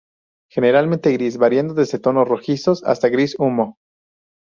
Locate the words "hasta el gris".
2.85-3.35